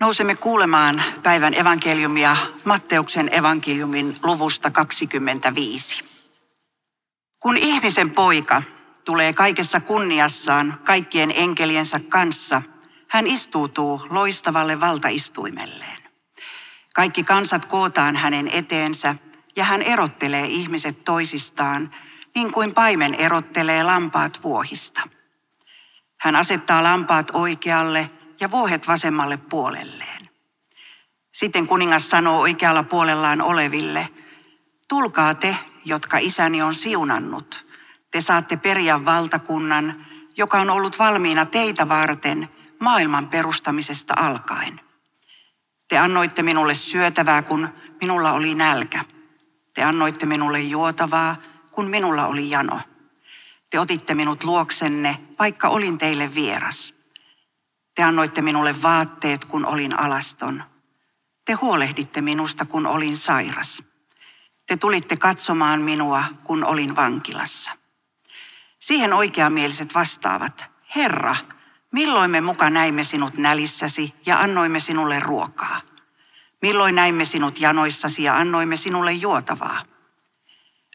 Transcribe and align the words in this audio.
Nousemme 0.00 0.34
kuulemaan 0.34 1.02
päivän 1.22 1.54
evankeliumia 1.54 2.36
Matteuksen 2.64 3.34
evankeliumin 3.34 4.14
luvusta 4.22 4.70
25. 4.70 6.04
Kun 7.40 7.56
ihmisen 7.56 8.10
poika 8.10 8.62
tulee 9.04 9.32
kaikessa 9.32 9.80
kunniassaan 9.80 10.80
kaikkien 10.84 11.32
enkeliensä 11.36 12.00
kanssa, 12.08 12.62
hän 13.08 13.26
istuutuu 13.26 14.06
loistavalle 14.10 14.80
valtaistuimelleen. 14.80 16.02
Kaikki 16.94 17.22
kansat 17.24 17.66
kootaan 17.66 18.16
hänen 18.16 18.48
eteensä 18.48 19.14
ja 19.56 19.64
hän 19.64 19.82
erottelee 19.82 20.46
ihmiset 20.46 21.04
toisistaan, 21.04 21.94
niin 22.34 22.52
kuin 22.52 22.74
paimen 22.74 23.14
erottelee 23.14 23.82
lampaat 23.82 24.42
vuohista. 24.42 25.00
Hän 26.20 26.36
asettaa 26.36 26.82
lampaat 26.82 27.30
oikealle 27.32 28.10
ja 28.40 28.50
vuohet 28.50 28.88
vasemmalle 28.88 29.36
puolelleen. 29.36 30.28
Sitten 31.32 31.66
kuningas 31.66 32.10
sanoo 32.10 32.40
oikealla 32.40 32.82
puolellaan 32.82 33.42
oleville, 33.42 34.08
tulkaa 34.88 35.34
te, 35.34 35.56
jotka 35.84 36.18
isäni 36.18 36.62
on 36.62 36.74
siunannut. 36.74 37.66
Te 38.10 38.20
saatte 38.20 38.56
periä 38.56 39.04
valtakunnan, 39.04 40.06
joka 40.36 40.60
on 40.60 40.70
ollut 40.70 40.98
valmiina 40.98 41.46
teitä 41.46 41.88
varten 41.88 42.48
maailman 42.80 43.28
perustamisesta 43.28 44.14
alkaen. 44.16 44.80
Te 45.88 45.98
annoitte 45.98 46.42
minulle 46.42 46.74
syötävää, 46.74 47.42
kun 47.42 47.68
minulla 48.00 48.32
oli 48.32 48.54
nälkä. 48.54 49.04
Te 49.74 49.82
annoitte 49.82 50.26
minulle 50.26 50.60
juotavaa, 50.60 51.36
kun 51.70 51.86
minulla 51.86 52.26
oli 52.26 52.50
jano. 52.50 52.80
Te 53.70 53.80
otitte 53.80 54.14
minut 54.14 54.44
luoksenne, 54.44 55.18
vaikka 55.38 55.68
olin 55.68 55.98
teille 55.98 56.34
vieras. 56.34 56.95
Te 57.96 58.02
annoitte 58.02 58.42
minulle 58.42 58.82
vaatteet, 58.82 59.44
kun 59.44 59.66
olin 59.66 59.98
alaston. 59.98 60.62
Te 61.44 61.52
huolehditte 61.52 62.20
minusta, 62.20 62.64
kun 62.64 62.86
olin 62.86 63.16
sairas. 63.16 63.82
Te 64.66 64.76
tulitte 64.76 65.16
katsomaan 65.16 65.80
minua, 65.80 66.24
kun 66.44 66.64
olin 66.64 66.96
vankilassa. 66.96 67.70
Siihen 68.78 69.12
oikeamieliset 69.12 69.94
vastaavat, 69.94 70.64
Herra, 70.96 71.36
milloin 71.92 72.30
me 72.30 72.40
muka 72.40 72.70
näimme 72.70 73.04
sinut 73.04 73.34
nälissäsi 73.34 74.14
ja 74.26 74.40
annoimme 74.40 74.80
sinulle 74.80 75.20
ruokaa? 75.20 75.80
Milloin 76.62 76.94
näimme 76.94 77.24
sinut 77.24 77.60
janoissasi 77.60 78.22
ja 78.22 78.36
annoimme 78.36 78.76
sinulle 78.76 79.12
juotavaa? 79.12 79.82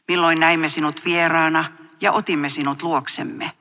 Milloin 0.08 0.40
näimme 0.40 0.68
sinut 0.68 1.04
vieraana 1.04 1.64
ja 2.00 2.12
otimme 2.12 2.48
sinut 2.48 2.82
luoksemme? 2.82 3.52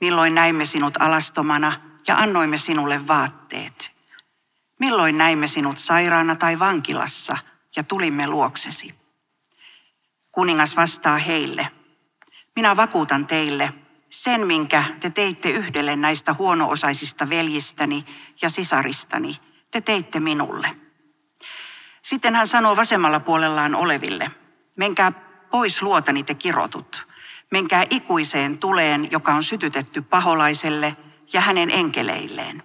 Milloin 0.00 0.34
näimme 0.34 0.66
sinut 0.66 0.94
alastomana 0.98 1.87
ja 2.08 2.16
annoimme 2.16 2.58
sinulle 2.58 3.08
vaatteet? 3.08 3.92
Milloin 4.80 5.18
näimme 5.18 5.48
sinut 5.48 5.78
sairaana 5.78 6.34
tai 6.34 6.58
vankilassa 6.58 7.36
ja 7.76 7.84
tulimme 7.84 8.28
luoksesi? 8.28 8.94
Kuningas 10.32 10.76
vastaa 10.76 11.18
heille, 11.18 11.68
minä 12.56 12.76
vakuutan 12.76 13.26
teille, 13.26 13.72
sen 14.10 14.46
minkä 14.46 14.84
te 15.00 15.10
teitte 15.10 15.50
yhdelle 15.50 15.96
näistä 15.96 16.34
huono-osaisista 16.34 17.28
veljistäni 17.28 18.04
ja 18.42 18.50
sisaristani, 18.50 19.36
te 19.70 19.80
teitte 19.80 20.20
minulle. 20.20 20.70
Sitten 22.02 22.34
hän 22.36 22.48
sanoo 22.48 22.76
vasemmalla 22.76 23.20
puolellaan 23.20 23.74
oleville, 23.74 24.30
menkää 24.76 25.12
pois 25.50 25.82
luotani 25.82 26.22
te 26.24 26.34
kirotut, 26.34 27.08
menkää 27.50 27.84
ikuiseen 27.90 28.58
tuleen, 28.58 29.08
joka 29.10 29.34
on 29.34 29.42
sytytetty 29.42 30.02
paholaiselle 30.02 30.96
ja 31.32 31.40
hänen 31.40 31.70
enkeleilleen. 31.70 32.62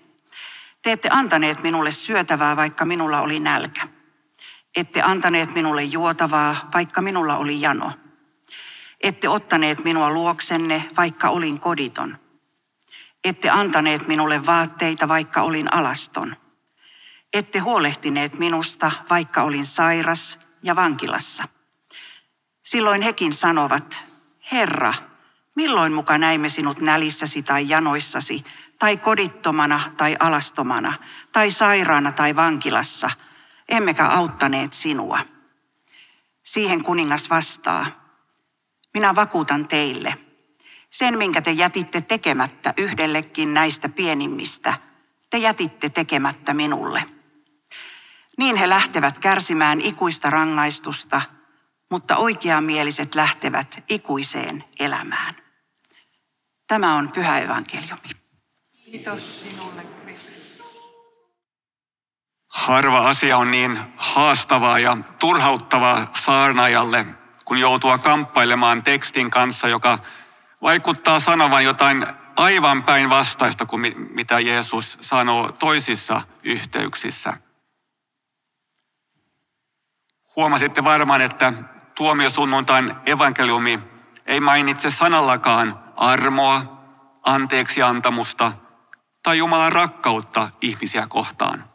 Te 0.82 0.92
ette 0.92 1.10
antaneet 1.12 1.64
minulle 1.64 1.92
syötävää, 1.92 2.56
vaikka 2.56 2.86
minulla 2.86 3.22
oli 3.22 3.40
nälkä. 3.40 3.88
Ette 4.76 5.02
antaneet 5.02 5.54
minulle 5.54 5.84
juotavaa, 5.84 6.70
vaikka 6.74 7.02
minulla 7.02 7.38
oli 7.38 7.62
jano. 7.62 7.92
Ette 9.02 9.30
ottaneet 9.30 9.84
minua 9.84 10.10
luoksenne, 10.10 10.90
vaikka 10.98 11.30
olin 11.30 11.60
koditon. 11.60 12.18
Ette 13.24 13.50
antaneet 13.50 14.08
minulle 14.08 14.46
vaatteita, 14.46 15.08
vaikka 15.08 15.42
olin 15.42 15.74
alaston. 15.74 16.36
Ette 17.34 17.60
huolehtineet 17.60 18.40
minusta, 18.40 18.92
vaikka 19.10 19.44
olin 19.44 19.66
sairas 19.66 20.40
ja 20.64 20.76
vankilassa. 20.76 21.44
Silloin 22.64 23.02
hekin 23.02 23.34
sanovat, 23.34 24.04
Herra, 24.52 24.94
milloin 25.56 25.94
muka 25.94 26.18
näimme 26.18 26.50
sinut 26.50 26.82
nälissäsi 26.82 27.44
tai 27.44 27.70
janoissasi, 27.70 28.44
tai 28.80 28.98
kodittomana 28.98 29.80
tai 29.98 30.16
alastomana, 30.20 30.94
tai 31.32 31.52
sairaana 31.52 32.12
tai 32.12 32.36
vankilassa, 32.36 33.10
emmekä 33.70 34.08
auttaneet 34.08 34.74
sinua. 34.74 35.20
Siihen 36.44 36.84
kuningas 36.84 37.30
vastaa, 37.30 37.86
minä 38.94 39.16
vakuutan 39.16 39.68
teille, 39.68 40.18
sen 40.90 41.18
minkä 41.18 41.42
te 41.42 41.52
jätitte 41.52 42.02
tekemättä 42.02 42.74
yhdellekin 42.78 43.54
näistä 43.54 43.90
pienimmistä, 43.90 44.74
te 45.30 45.38
jätitte 45.38 45.90
tekemättä 45.90 46.54
minulle. 46.54 47.06
Niin 48.38 48.56
he 48.56 48.70
lähtevät 48.70 49.20
kärsimään 49.20 49.82
ikuista 49.82 50.30
rangaistusta, 50.30 51.22
mutta 51.90 52.18
oikeamieliset 52.18 53.16
lähtevät 53.16 53.84
ikuiseen 53.90 54.64
elämään. 54.80 55.43
Tämä 56.68 56.96
on 56.96 57.12
pyhä 57.12 57.40
evankeliumi. 57.40 58.10
Kiitos 58.72 59.42
sinulle, 59.42 59.82
Kristus. 59.84 60.64
Harva 62.48 63.10
asia 63.10 63.38
on 63.38 63.52
niin 63.52 63.80
haastavaa 63.98 64.80
ja 64.80 64.98
turhauttavaa 65.20 66.08
saarnaajalle, 66.16 67.06
kun 67.46 67.58
joutuu 67.58 67.98
kamppailemaan 67.98 68.84
tekstin 68.84 69.30
kanssa, 69.30 69.68
joka 69.68 70.00
vaikuttaa 70.62 71.20
sanovan 71.20 71.64
jotain 71.64 72.08
aivan 72.36 72.84
päinvastaista 72.84 73.66
kuin 73.66 73.96
mitä 73.98 74.40
Jeesus 74.40 74.98
sanoo 75.02 75.52
toisissa 75.52 76.22
yhteyksissä. 76.44 77.34
Huomasitte 80.36 80.84
varmaan, 80.84 81.22
että 81.22 81.54
tuomiosunnuntain 81.96 82.96
evankeliumi 83.06 83.80
ei 84.26 84.40
mainitse 84.40 84.90
sanallakaan 84.90 85.83
armoa, 86.12 86.84
anteeksiantamusta 87.24 88.52
tai 89.24 89.38
Jumalan 89.38 89.72
rakkautta 89.72 90.50
ihmisiä 90.62 91.08
kohtaan. 91.10 91.70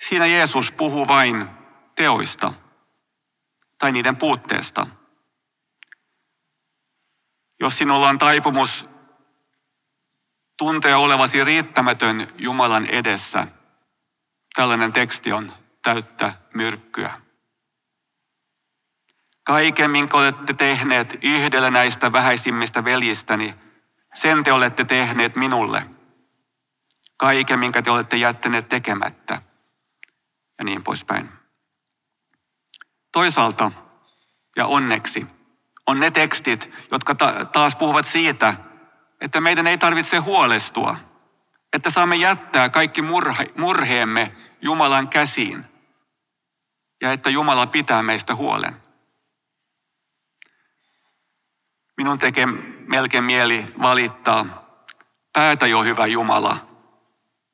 Siinä 0.00 0.26
Jeesus 0.26 0.72
puhuu 0.72 1.08
vain 1.08 1.48
teoista 1.94 2.52
tai 3.78 3.92
niiden 3.92 4.16
puutteesta. 4.16 4.86
Jos 7.60 7.78
sinulla 7.78 8.08
on 8.08 8.18
taipumus 8.18 8.88
tuntea 10.56 10.98
olevasi 10.98 11.44
riittämätön 11.44 12.32
Jumalan 12.38 12.86
edessä, 12.86 13.46
tällainen 14.54 14.92
teksti 14.92 15.32
on 15.32 15.52
täyttä 15.82 16.32
myrkkyä. 16.54 17.23
Kaiken, 19.44 19.90
minkä 19.90 20.16
olette 20.16 20.52
tehneet 20.52 21.18
yhdellä 21.22 21.70
näistä 21.70 22.12
vähäisimmistä 22.12 22.84
veljistäni, 22.84 23.54
sen 24.14 24.44
te 24.44 24.52
olette 24.52 24.84
tehneet 24.84 25.36
minulle. 25.36 25.86
Kaiken, 27.16 27.58
minkä 27.58 27.82
te 27.82 27.90
olette 27.90 28.16
jättäneet 28.16 28.68
tekemättä. 28.68 29.42
Ja 30.58 30.64
niin 30.64 30.82
poispäin. 30.82 31.28
Toisaalta, 33.12 33.72
ja 34.56 34.66
onneksi, 34.66 35.26
on 35.86 36.00
ne 36.00 36.10
tekstit, 36.10 36.70
jotka 36.90 37.14
taas 37.52 37.76
puhuvat 37.76 38.06
siitä, 38.06 38.54
että 39.20 39.40
meidän 39.40 39.66
ei 39.66 39.78
tarvitse 39.78 40.16
huolestua, 40.16 40.96
että 41.72 41.90
saamme 41.90 42.16
jättää 42.16 42.68
kaikki 42.68 43.02
murhe, 43.02 43.44
murheemme 43.58 44.36
Jumalan 44.62 45.08
käsiin 45.08 45.64
ja 47.00 47.12
että 47.12 47.30
Jumala 47.30 47.66
pitää 47.66 48.02
meistä 48.02 48.34
huolen. 48.34 48.83
Minun 52.04 52.18
tekee 52.18 52.46
melkein 52.88 53.24
mieli 53.24 53.66
valittaa, 53.82 54.46
päätä 55.32 55.66
jo 55.66 55.82
hyvä 55.82 56.06
Jumala. 56.06 56.56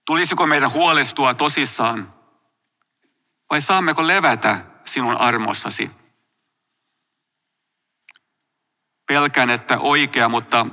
Tulisiko 0.06 0.46
meidän 0.46 0.72
huolestua 0.72 1.34
tosissaan 1.34 2.14
vai 3.50 3.62
saammeko 3.62 4.06
levätä 4.06 4.64
sinun 4.84 5.16
armossasi? 5.16 5.90
Pelkään, 9.06 9.50
että 9.50 9.78
oikea, 9.78 10.28
mutta 10.28 10.66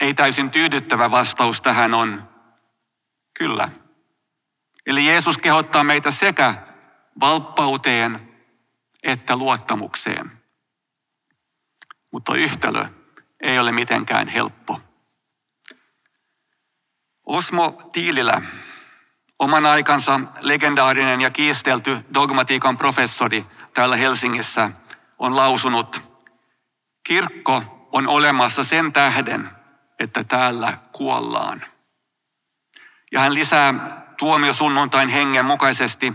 ei 0.00 0.14
täysin 0.14 0.50
tyydyttävä 0.50 1.10
vastaus 1.10 1.62
tähän 1.62 1.94
on 1.94 2.28
kyllä. 3.38 3.68
Eli 4.86 5.06
Jeesus 5.06 5.38
kehottaa 5.38 5.84
meitä 5.84 6.10
sekä 6.10 6.54
valppauteen 7.20 8.16
että 9.02 9.36
luottamukseen 9.36 10.39
mutta 12.12 12.34
yhtälö 12.34 12.84
ei 13.40 13.58
ole 13.58 13.72
mitenkään 13.72 14.28
helppo. 14.28 14.80
Osmo 17.26 17.90
Tiililä, 17.92 18.42
oman 19.38 19.66
aikansa 19.66 20.20
legendaarinen 20.40 21.20
ja 21.20 21.30
kiistelty 21.30 21.98
dogmatiikan 22.14 22.76
professori 22.76 23.46
täällä 23.74 23.96
Helsingissä, 23.96 24.70
on 25.18 25.36
lausunut, 25.36 26.02
kirkko 27.06 27.88
on 27.92 28.08
olemassa 28.08 28.64
sen 28.64 28.92
tähden, 28.92 29.50
että 29.98 30.24
täällä 30.24 30.78
kuollaan. 30.92 31.64
Ja 33.12 33.20
hän 33.20 33.34
lisää 33.34 33.74
tuomiosunnuntain 34.18 35.08
hengen 35.08 35.44
mukaisesti, 35.44 36.12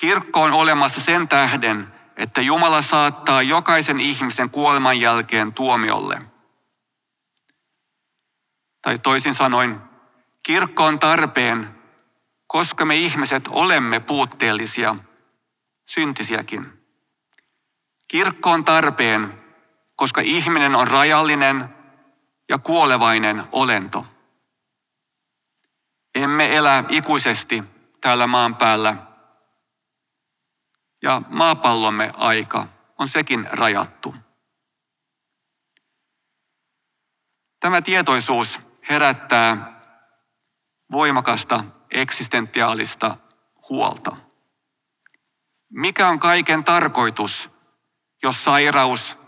kirkko 0.00 0.42
on 0.42 0.52
olemassa 0.52 1.00
sen 1.00 1.28
tähden, 1.28 1.91
että 2.16 2.40
Jumala 2.40 2.82
saattaa 2.82 3.42
jokaisen 3.42 4.00
ihmisen 4.00 4.50
kuoleman 4.50 5.00
jälkeen 5.00 5.52
tuomiolle. 5.52 6.22
Tai 8.82 8.98
toisin 8.98 9.34
sanoen, 9.34 9.82
kirkko 10.42 10.84
on 10.84 10.98
tarpeen, 10.98 11.82
koska 12.46 12.84
me 12.84 12.96
ihmiset 12.96 13.48
olemme 13.50 14.00
puutteellisia, 14.00 14.96
syntisiäkin. 15.84 16.82
Kirkko 18.08 18.50
on 18.50 18.64
tarpeen, 18.64 19.42
koska 19.96 20.20
ihminen 20.20 20.76
on 20.76 20.88
rajallinen 20.88 21.74
ja 22.48 22.58
kuolevainen 22.58 23.42
olento. 23.52 24.06
Emme 26.14 26.56
elä 26.56 26.84
ikuisesti 26.88 27.64
täällä 28.00 28.26
maan 28.26 28.56
päällä. 28.56 29.11
Ja 31.02 31.22
maapallomme 31.28 32.10
aika 32.16 32.66
on 32.98 33.08
sekin 33.08 33.48
rajattu. 33.52 34.14
Tämä 37.60 37.82
tietoisuus 37.82 38.60
herättää 38.88 39.80
voimakasta 40.92 41.64
eksistentiaalista 41.90 43.16
huolta. 43.68 44.16
Mikä 45.70 46.08
on 46.08 46.18
kaiken 46.18 46.64
tarkoitus, 46.64 47.50
jos 48.22 48.44
sairaus, 48.44 49.18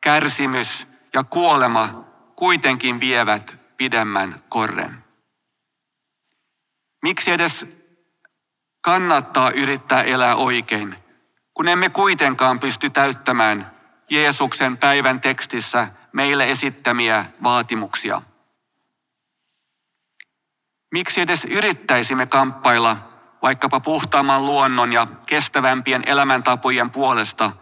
kärsimys 0.00 0.86
ja 1.14 1.24
kuolema 1.24 1.88
kuitenkin 2.36 3.00
vievät 3.00 3.56
pidemmän 3.76 4.44
korren? 4.48 5.04
Miksi 7.02 7.30
edes 7.30 7.66
kannattaa 8.80 9.50
yrittää 9.50 10.02
elää 10.02 10.36
oikein, 10.36 10.96
kun 11.54 11.68
emme 11.68 11.90
kuitenkaan 11.90 12.60
pysty 12.60 12.90
täyttämään 12.90 13.70
Jeesuksen 14.10 14.76
päivän 14.76 15.20
tekstissä 15.20 15.88
meille 16.12 16.50
esittämiä 16.50 17.24
vaatimuksia? 17.42 18.22
Miksi 20.92 21.20
edes 21.20 21.44
yrittäisimme 21.44 22.26
kamppailla 22.26 22.96
vaikkapa 23.42 23.80
puhtaamman 23.80 24.46
luonnon 24.46 24.92
ja 24.92 25.06
kestävämpien 25.26 26.02
elämäntapojen 26.06 26.90
puolesta, 26.90 27.52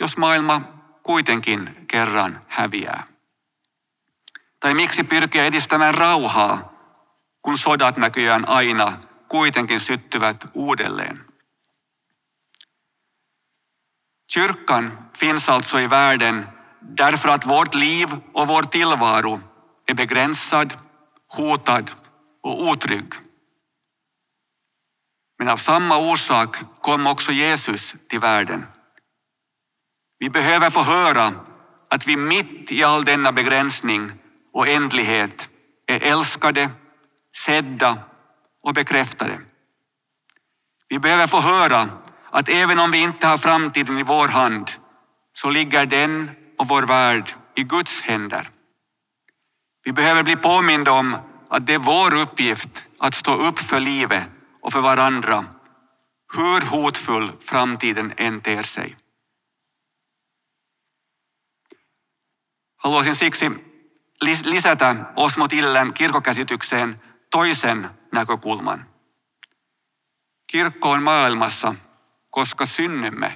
jos 0.00 0.16
maailma 0.16 0.60
kuitenkin 1.02 1.84
kerran 1.88 2.42
häviää? 2.48 3.06
Tai 4.60 4.74
miksi 4.74 5.04
pyrkiä 5.04 5.44
edistämään 5.44 5.94
rauhaa, 5.94 6.72
kun 7.42 7.58
sodat 7.58 7.96
näköjään 7.96 8.48
aina 8.48 8.92
kuitenkin 9.28 9.80
syttyvät 9.80 10.44
uudelleen? 10.54 11.33
Kyrkan 14.34 14.90
finns 15.12 15.48
alltså 15.48 15.80
i 15.80 15.86
världen 15.86 16.46
därför 16.80 17.28
att 17.28 17.46
vårt 17.46 17.74
liv 17.74 18.08
och 18.32 18.48
vår 18.48 18.62
tillvaro 18.62 19.40
är 19.86 19.94
begränsad, 19.94 20.74
hotad 21.28 21.90
och 22.42 22.62
otrygg. 22.62 23.12
Men 25.38 25.48
av 25.48 25.56
samma 25.56 25.98
orsak 25.98 26.56
kom 26.80 27.06
också 27.06 27.32
Jesus 27.32 27.94
till 28.08 28.20
världen. 28.20 28.66
Vi 30.18 30.30
behöver 30.30 30.70
få 30.70 30.82
höra 30.82 31.32
att 31.90 32.06
vi 32.06 32.16
mitt 32.16 32.72
i 32.72 32.84
all 32.84 33.04
denna 33.04 33.32
begränsning 33.32 34.12
och 34.52 34.68
ändlighet 34.68 35.48
är 35.86 36.00
älskade, 36.00 36.70
sedda 37.36 37.98
och 38.62 38.74
bekräftade. 38.74 39.40
Vi 40.88 40.98
behöver 40.98 41.26
få 41.26 41.40
höra 41.40 41.88
att 42.34 42.48
även 42.48 42.78
om 42.78 42.90
vi 42.90 42.98
inte 43.02 43.26
har 43.26 43.38
framtiden 43.38 43.98
i 43.98 44.02
vår 44.02 44.28
hand 44.28 44.70
så 45.32 45.50
ligger 45.50 45.86
den 45.86 46.30
och 46.58 46.68
vår 46.68 46.82
värld 46.82 47.32
i 47.56 47.62
Guds 47.62 48.02
händer. 48.02 48.50
Vi 49.84 49.92
behöver 49.92 50.22
bli 50.22 50.36
påminda 50.36 50.92
om 50.92 51.16
att 51.48 51.66
det 51.66 51.74
är 51.74 51.78
vår 51.78 52.14
uppgift 52.14 52.84
att 52.98 53.14
stå 53.14 53.34
upp 53.34 53.58
för 53.58 53.80
livet 53.80 54.28
och 54.62 54.72
för 54.72 54.80
varandra, 54.80 55.44
hur 56.36 56.60
hotfull 56.60 57.32
framtiden 57.40 58.12
än 58.16 58.40
ter 58.40 58.62
sig. 58.62 58.96
Haluaisin 62.76 63.16
siksi 63.16 63.50
lisätä 64.44 64.96
Osmo 65.16 65.48
Tillän 65.48 65.94
kirkkokäsitykseen 65.94 67.00
toisen 67.30 67.88
näkökulman. 68.12 68.86
Kirkko 70.52 70.88
on 70.88 71.02
maailmassa, 71.02 71.74
synnymme 72.66 73.32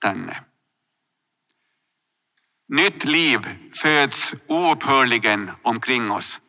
tänne. 0.00 0.44
Nytt 2.68 3.04
liv 3.04 3.40
föds 3.74 4.34
oupphörligen 4.48 5.50
omkring 5.62 6.10
oss. 6.10 6.40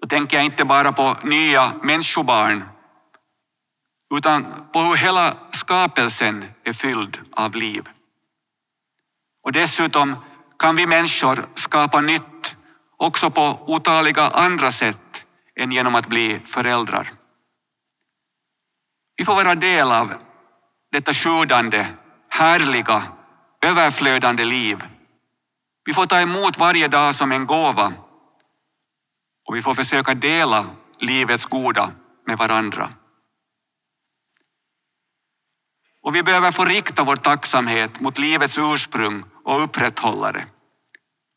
Då 0.00 0.08
tänker 0.08 0.36
jag 0.36 0.46
inte 0.46 0.64
bara 0.64 0.92
på 0.92 1.16
nya 1.24 1.72
människobarn, 1.82 2.64
utan 4.14 4.46
på 4.72 4.80
hur 4.80 4.96
hela 4.96 5.36
skapelsen 5.50 6.44
är 6.64 6.72
fylld 6.72 7.18
av 7.32 7.54
liv. 7.54 7.88
Och 9.42 9.52
dessutom 9.52 10.16
kan 10.58 10.76
vi 10.76 10.86
människor 10.86 11.46
skapa 11.54 12.00
nytt 12.00 12.56
också 12.96 13.30
på 13.30 13.64
otaliga 13.66 14.22
andra 14.22 14.72
sätt 14.72 15.24
än 15.56 15.72
genom 15.72 15.94
att 15.94 16.06
bli 16.06 16.40
föräldrar. 16.44 17.12
Vi 19.16 19.24
får 19.24 19.34
vara 19.34 19.54
del 19.54 19.92
av 19.92 20.29
detta 20.92 21.14
sjudande, 21.14 21.86
härliga, 22.28 23.02
överflödande 23.66 24.44
liv. 24.44 24.86
Vi 25.84 25.94
får 25.94 26.06
ta 26.06 26.20
emot 26.20 26.58
varje 26.58 26.88
dag 26.88 27.14
som 27.14 27.32
en 27.32 27.46
gåva 27.46 27.92
och 29.48 29.56
vi 29.56 29.62
får 29.62 29.74
försöka 29.74 30.14
dela 30.14 30.66
livets 30.98 31.44
goda 31.44 31.92
med 32.26 32.38
varandra. 32.38 32.90
Och 36.02 36.14
vi 36.14 36.22
behöver 36.22 36.52
få 36.52 36.64
rikta 36.64 37.04
vår 37.04 37.16
tacksamhet 37.16 38.00
mot 38.00 38.18
livets 38.18 38.58
ursprung 38.58 39.24
och 39.44 39.62
upprätthållare. 39.62 40.46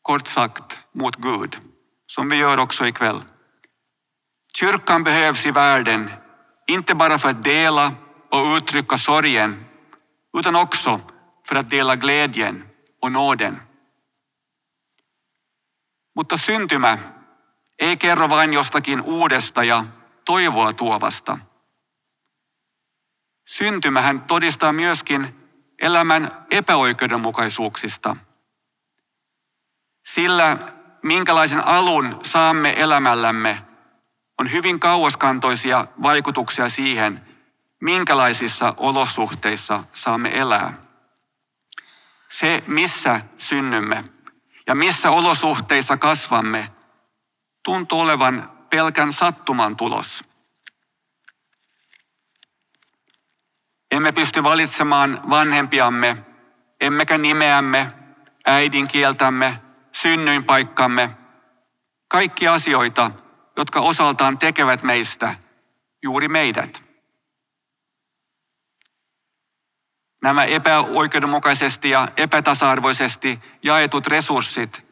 Kort 0.02 0.26
sagt 0.26 0.80
mot 0.94 1.16
Gud, 1.16 1.58
som 2.06 2.28
vi 2.28 2.36
gör 2.36 2.60
också 2.60 2.86
ikväll. 2.86 3.22
Kyrkan 4.54 5.04
behövs 5.04 5.46
i 5.46 5.50
världen, 5.50 6.10
inte 6.66 6.94
bara 6.94 7.18
för 7.18 7.28
att 7.28 7.44
dela 7.44 7.92
och 8.34 8.56
uttrycka 8.56 8.98
sorgen, 8.98 9.66
utan 10.38 10.56
också 10.56 11.00
för 11.48 11.56
att 11.56 11.70
dela 11.70 11.96
glädjen 11.96 12.64
och 13.02 13.12
nåden. 13.12 13.62
Mutta 16.16 16.36
syntymä 16.36 16.98
ei 17.78 17.96
kerro 17.96 18.28
vain 18.28 18.52
jostakin 18.52 19.00
uudesta 19.00 19.64
ja 19.64 19.84
toivoa 20.24 20.72
tuovasta. 20.72 21.38
Syntymähän 23.46 24.20
todistaa 24.20 24.72
myöskin 24.72 25.34
elämän 25.78 26.46
epäoikeudenmukaisuuksista. 26.50 28.16
Sillä 30.06 30.58
minkälaisen 31.02 31.66
alun 31.66 32.18
saamme 32.22 32.74
elämällämme, 32.76 33.62
on 34.38 34.52
hyvin 34.52 34.80
kauaskantoisia 34.80 35.86
vaikutuksia 36.02 36.68
siihen, 36.68 37.33
minkälaisissa 37.84 38.74
olosuhteissa 38.76 39.84
saamme 39.92 40.38
elää. 40.38 40.72
Se, 42.28 42.62
missä 42.66 43.20
synnymme 43.38 44.04
ja 44.66 44.74
missä 44.74 45.10
olosuhteissa 45.10 45.96
kasvamme, 45.96 46.72
tuntuu 47.64 48.00
olevan 48.00 48.52
pelkän 48.70 49.12
sattuman 49.12 49.76
tulos. 49.76 50.24
Emme 53.90 54.12
pysty 54.12 54.42
valitsemaan 54.42 55.30
vanhempiamme, 55.30 56.16
emmekä 56.80 57.18
nimeämme, 57.18 57.88
äidinkieltämme, 58.46 59.60
synnyinpaikkamme, 59.92 61.10
kaikki 62.08 62.48
asioita, 62.48 63.10
jotka 63.56 63.80
osaltaan 63.80 64.38
tekevät 64.38 64.82
meistä 64.82 65.34
juuri 66.02 66.28
meidät. 66.28 66.83
Nämä 70.24 70.44
epäoikeudenmukaisesti 70.44 71.90
ja 71.90 72.08
epätasa-arvoisesti 72.16 73.40
jaetut 73.62 74.06
resurssit 74.06 74.86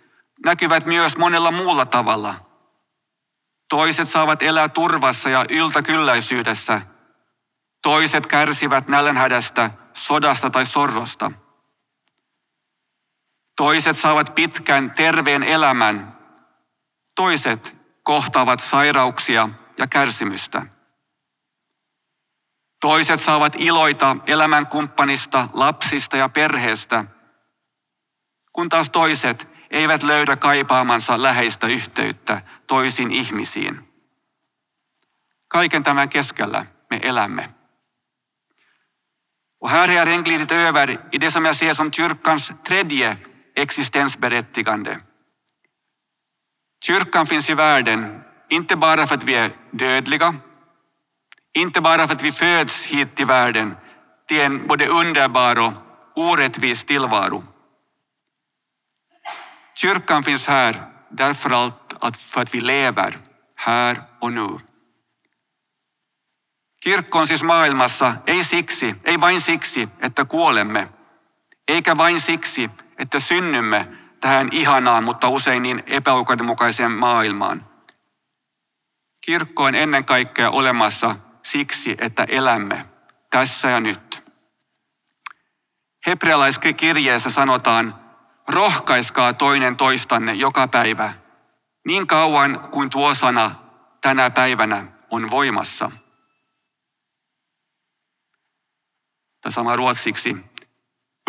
näkyvät 0.44 0.86
myös 0.86 1.16
monella 1.16 1.50
muulla 1.50 1.86
tavalla– 1.86 2.34
Toiset 3.72 4.08
saavat 4.08 4.42
elää 4.42 4.68
turvassa 4.68 5.28
ja 5.28 5.44
yltäkylläisyydessä. 5.50 6.80
Toiset 7.82 8.26
kärsivät 8.26 8.88
nälänhädästä, 8.88 9.70
sodasta 9.94 10.50
tai 10.50 10.66
sorrosta. 10.66 11.32
Toiset 13.56 13.98
saavat 13.98 14.34
pitkän 14.34 14.90
terveen 14.90 15.42
elämän. 15.42 16.18
Toiset 17.14 17.76
kohtaavat 18.02 18.60
sairauksia 18.60 19.48
ja 19.78 19.86
kärsimystä. 19.86 20.66
Toiset 22.82 23.20
saavat 23.20 23.56
iloita 23.58 24.16
elämänkumppanista, 24.26 25.48
lapsista 25.52 26.16
ja 26.16 26.28
perheestä, 26.28 27.04
kun 28.52 28.68
taas 28.68 28.90
toiset 28.90 29.48
eivät 29.70 30.02
löydä 30.02 30.36
kaipaamansa 30.36 31.22
läheistä 31.22 31.66
yhteyttä 31.66 32.40
toisiin 32.66 33.10
ihmisiin. 33.10 33.92
Kaiken 35.48 35.82
tämän 35.82 36.08
keskellä 36.08 36.66
me 36.90 37.00
elämme. 37.02 37.54
Och 39.60 39.70
här 39.70 39.88
har 39.88 39.96
jag 39.96 40.06
redan 40.06 40.24
glidit 40.24 40.52
över 40.52 40.98
i 41.12 41.18
det 41.18 41.30
som 41.30 41.44
jag 41.44 41.56
ser 41.56 41.74
som 41.74 41.90
kyrkans 41.90 42.52
tredje 42.64 43.16
existensberättigande. 43.56 45.00
Kyrkan 46.84 47.26
finns 47.26 47.50
i 47.50 47.54
världen, 47.54 48.24
inte 48.48 48.76
bara 48.76 49.06
för 49.06 49.14
att 49.14 49.24
vi 49.24 49.34
är 49.34 49.50
dödliga, 49.70 50.34
inte 51.54 51.80
bara 51.80 52.06
för 52.06 52.14
att 52.14 52.22
vi 52.22 52.32
föds 52.32 52.84
hit 52.84 53.16
till 53.16 53.26
världen 53.26 53.76
till 54.28 54.40
en 54.40 54.66
både 54.66 54.86
underbar 54.86 55.58
och 55.58 55.72
orättvis 56.16 56.84
tillvaro. 56.84 57.44
Kyrkan 59.74 60.24
finns 60.24 60.46
här 60.46 60.82
därför 61.10 61.50
allt 61.50 61.94
att, 62.00 62.16
för 62.16 62.40
att 62.40 62.54
vi 62.54 62.60
lever 62.60 63.18
här 63.56 64.02
och 64.20 64.32
nu. 64.32 64.58
Kirkko 66.84 67.18
on 67.18 67.26
siis 67.26 67.42
maailmassa 67.42 68.14
ei 68.26 68.44
siksi, 68.44 68.94
ei 69.04 69.20
vain 69.20 69.40
siksi, 69.40 69.88
että 70.00 70.24
kuolemme, 70.24 70.88
eikä 71.68 71.96
vain 71.96 72.20
siksi, 72.20 72.70
että 72.98 73.20
synnymme 73.20 73.88
tähän 74.20 74.48
ihanaan, 74.52 75.04
mutta 75.04 75.28
usein 75.28 75.62
niin 75.62 75.82
epäoikeudenmukaiseen 75.86 76.92
maailmaan. 76.92 77.66
Kirkko 79.24 79.64
on 79.64 79.74
ennen 79.74 80.04
kaikkea 80.04 80.50
olemassa 80.50 81.16
siksi, 81.42 81.96
että 81.98 82.24
elämme 82.28 82.86
tässä 83.30 83.70
ja 83.70 83.80
nyt. 83.80 84.32
Hebrealaiskirjeessä 86.06 87.30
sanotaan, 87.30 87.94
rohkaiskaa 88.48 89.32
toinen 89.32 89.76
toistanne 89.76 90.34
joka 90.34 90.68
päivä, 90.68 91.12
niin 91.86 92.06
kauan 92.06 92.60
kuin 92.60 92.90
tuo 92.90 93.14
sana 93.14 93.54
tänä 94.00 94.30
päivänä 94.30 94.86
on 95.10 95.30
voimassa. 95.30 95.90
Tai 99.40 99.52
sama 99.52 99.76
ruotsiksi. 99.76 100.36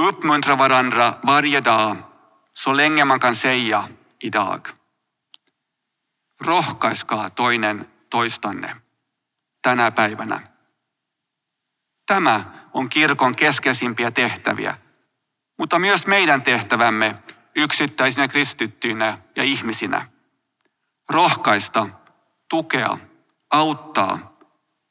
Uppmuntra 0.01 0.58
varandra 0.58 1.13
varje 1.25 1.63
dag, 1.63 1.98
så 2.53 2.77
länge 2.77 3.05
man 3.05 3.20
kan 3.20 3.36
säga 3.36 3.88
idag. 4.24 4.70
Rohkaiskaa 6.41 7.29
toinen 7.29 7.91
toistanne 8.10 8.83
tänä 9.63 9.91
päivänä. 9.91 10.41
Tämä 12.05 12.67
on 12.74 12.89
kirkon 12.89 13.36
keskeisimpiä 13.36 14.12
tehtäviä, 14.12 14.77
mutta 15.60 15.79
myös 15.79 16.08
meidän 16.08 16.41
tehtävämme 16.41 17.15
yksittäisinä 17.55 18.27
kristittyinä 18.27 19.17
ja 19.36 19.43
ihmisinä. 19.43 20.08
Rohkaista, 21.10 21.89
tukea, 22.50 22.98
auttaa, 23.51 24.38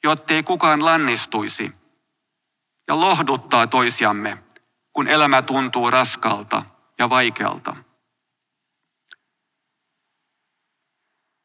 jottei 0.05 0.43
kukaan 0.43 0.85
lannistuisi 0.85 1.73
ja 2.89 3.01
lohduttaa 3.01 3.67
toisiamme, 3.67 4.39
kun 4.93 5.09
elämä 5.09 5.43
tuntuu 5.43 5.91
raskalta 5.91 6.63
ja 6.99 7.11
vaikealta. 7.11 7.77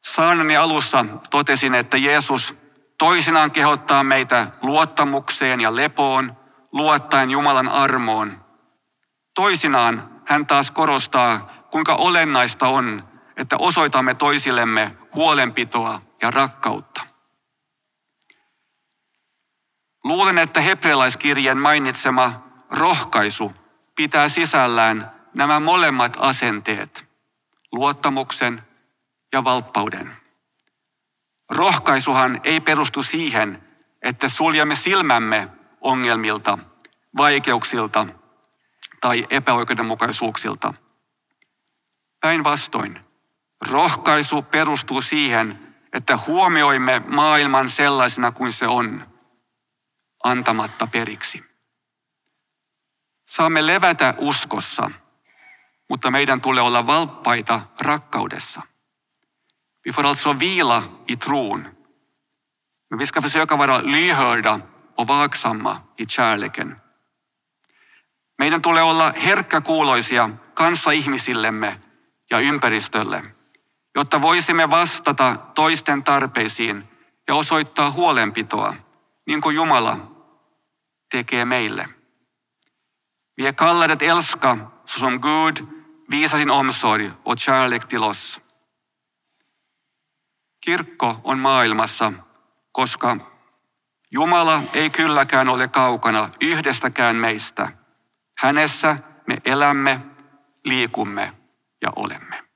Saanani 0.04 0.56
alussa 0.56 1.04
totesin, 1.30 1.74
että 1.74 1.96
Jeesus 1.96 2.54
toisinaan 2.98 3.50
kehottaa 3.50 4.04
meitä 4.04 4.46
luottamukseen 4.62 5.60
ja 5.60 5.76
lepoon, 5.76 6.36
luottaen 6.72 7.30
Jumalan 7.30 7.68
armoon. 7.68 8.44
Toisinaan 9.34 10.22
hän 10.26 10.46
taas 10.46 10.70
korostaa, 10.70 11.52
kuinka 11.70 11.94
olennaista 11.94 12.68
on, 12.68 13.08
että 13.36 13.56
osoitamme 13.56 14.14
toisillemme 14.14 14.96
huolenpitoa 15.14 16.00
ja 16.22 16.30
rakkautta. 16.30 17.00
Luulen, 20.04 20.38
että 20.38 20.60
hebrealaiskirjeen 20.60 21.58
mainitsema 21.58 22.32
rohkaisu 22.70 23.52
pitää 23.96 24.28
sisällään 24.28 25.12
nämä 25.34 25.60
molemmat 25.60 26.16
asenteet, 26.20 27.04
luottamuksen 27.72 28.62
ja 29.32 29.44
valppauden. 29.44 30.16
Rohkaisuhan 31.50 32.40
ei 32.44 32.60
perustu 32.60 33.02
siihen, 33.02 33.62
että 34.02 34.28
suljemme 34.28 34.76
silmämme 34.76 35.48
ongelmilta, 35.80 36.58
vaikeuksilta 37.16 38.06
tai 39.00 39.26
epäoikeudenmukaisuuksilta. 39.30 40.74
Päinvastoin, 42.20 43.00
rohkaisu 43.70 44.42
perustuu 44.42 45.02
siihen, 45.02 45.74
että 45.92 46.18
huomioimme 46.26 47.02
maailman 47.06 47.70
sellaisena 47.70 48.32
kuin 48.32 48.52
se 48.52 48.66
on, 48.66 49.06
antamatta 50.24 50.86
periksi. 50.86 51.44
Saamme 53.28 53.66
levätä 53.66 54.14
uskossa, 54.18 54.90
mutta 55.88 56.10
meidän 56.10 56.40
tulee 56.40 56.62
olla 56.62 56.86
valppaita 56.86 57.60
rakkaudessa. 57.80 58.62
Vi 59.84 59.92
får 59.92 60.06
alltså 60.06 60.32
vila 60.32 60.82
i 61.06 61.16
tron. 61.16 61.68
Men 62.90 62.98
vi 62.98 63.06
ska 63.06 63.22
försöka 63.22 63.56
vara 63.56 63.78
lyhörda 63.78 64.60
och 64.96 65.06
vaksamma 65.06 65.80
i 65.96 66.06
kärleken. 66.06 66.76
Meidän 68.38 68.62
tulee 68.62 68.82
olla 68.82 69.12
herkkäkuuloisia 69.16 70.30
kanssaihmisillemme 70.54 71.76
ja 72.30 72.40
ympäristölle, 72.40 73.22
jotta 73.94 74.22
voisimme 74.22 74.70
vastata 74.70 75.36
toisten 75.54 76.02
tarpeisiin 76.02 76.84
ja 77.28 77.34
osoittaa 77.34 77.90
huolenpitoa, 77.90 78.74
niin 79.26 79.40
kuin 79.40 79.56
Jumala 79.56 79.96
tekee 81.10 81.44
meille. 81.44 81.88
Vi 83.36 83.46
är 83.46 83.52
kallade 83.52 83.92
att 83.92 84.02
älska 84.02 84.58
så 84.86 84.98
som 84.98 85.20
Gud 85.20 85.66
visar 86.10 86.38
sin 86.38 86.50
omsorg 86.50 87.10
och 87.24 87.38
kärlek 87.38 87.88
till 87.88 88.02
oss. 88.02 88.40
Kirkko 90.68 91.20
on 91.24 91.38
maailmassa, 91.38 92.12
koska 92.72 93.16
Jumala 94.10 94.62
ei 94.74 94.90
kylläkään 94.90 95.48
ole 95.48 95.68
kaukana 95.68 96.28
yhdestäkään 96.40 97.16
meistä. 97.16 97.68
Hänessä 98.38 98.96
me 99.26 99.38
elämme, 99.44 100.00
liikumme 100.64 101.32
ja 101.82 101.92
olemme. 101.96 102.47